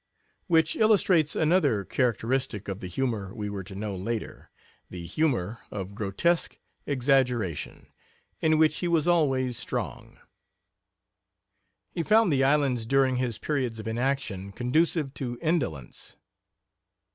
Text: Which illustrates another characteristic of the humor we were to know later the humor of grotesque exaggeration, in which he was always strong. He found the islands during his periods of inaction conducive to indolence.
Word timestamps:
Which 0.47 0.75
illustrates 0.75 1.35
another 1.35 1.83
characteristic 1.85 2.67
of 2.67 2.79
the 2.79 2.87
humor 2.87 3.35
we 3.35 3.51
were 3.51 3.63
to 3.65 3.75
know 3.75 3.95
later 3.95 4.49
the 4.89 5.05
humor 5.05 5.59
of 5.69 5.93
grotesque 5.93 6.57
exaggeration, 6.87 7.85
in 8.39 8.57
which 8.57 8.77
he 8.77 8.87
was 8.87 9.07
always 9.07 9.59
strong. 9.59 10.17
He 11.91 12.01
found 12.01 12.33
the 12.33 12.43
islands 12.43 12.87
during 12.87 13.17
his 13.17 13.37
periods 13.37 13.77
of 13.77 13.87
inaction 13.87 14.51
conducive 14.53 15.13
to 15.13 15.37
indolence. 15.39 16.17